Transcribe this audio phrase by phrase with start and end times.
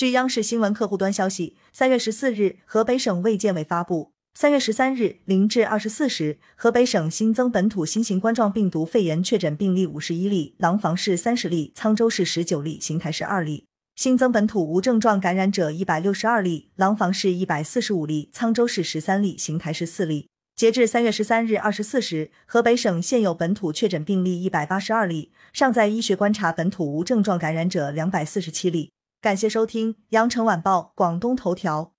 [0.00, 13.66] 据央视新闻客户端消息，三月十四日，河北省卫健委发布，三月十三日零至二十四时，河北省新增本土新型冠状病毒肺炎确诊病例五十一例，廊坊市三十例，沧州市十九例，邢台市二例。
[13.94, 20.28] 新增本土无症状感染者一百六十二例，廊坊市一百四十五例，沧州市十三例，邢台市四例。
[20.56, 28.90] 截至三月十三日二十四时，河北省现有本土确诊病例一百八十二例，尚在医学观察本土无症状感染者两百四十七例。
[29.20, 31.92] 感谢收听羊城晚报广东头条。